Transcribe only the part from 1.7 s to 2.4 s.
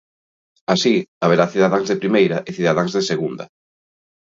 de primeira